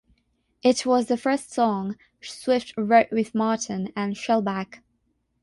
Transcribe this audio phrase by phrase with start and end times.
[0.63, 4.83] It was the first song Swift wrote with Martin and Shellback.